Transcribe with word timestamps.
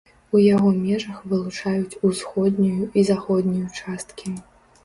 У 0.37 0.39
яго 0.43 0.69
межах 0.85 1.19
вылучаюць 1.33 1.99
усходнюю 2.09 2.83
і 3.01 3.07
заходнюю 3.13 3.67
часткі. 3.83 4.35